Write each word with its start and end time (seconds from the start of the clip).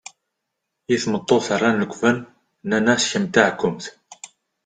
I 0.93 0.95
tmeṭṭut 1.03 1.47
rran 1.57 1.79
lekben, 1.81 2.17
nnan-as 2.63 3.03
kemm 3.11 3.25
d 3.27 3.31
taɛkumt. 3.33 3.85